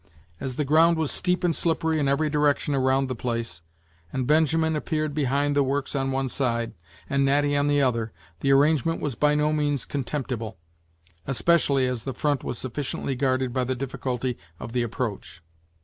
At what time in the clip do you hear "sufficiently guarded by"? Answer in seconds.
12.57-13.63